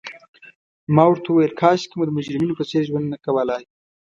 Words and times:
ما 0.95 1.03
ورته 1.07 1.27
وویل: 1.29 1.53
کاشکي 1.61 1.95
مو 1.97 2.03
د 2.07 2.11
مجرمینو 2.17 2.57
په 2.59 2.63
څېر 2.69 2.81
ژوند 2.89 3.07
نه 3.13 3.17
کولای. 3.25 3.63